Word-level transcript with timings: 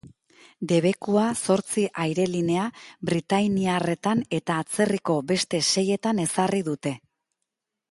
Debekua 0.69 1.25
zortzi 1.47 1.83
aire-linea 2.05 2.63
britainiarretan 3.11 4.25
eta 4.39 4.57
atzerriko 4.65 5.19
beste 5.33 5.63
seitan 5.75 6.25
ezarri 6.27 6.67
dute. 6.73 6.99